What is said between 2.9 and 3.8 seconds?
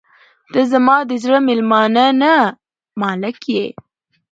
مالک یې.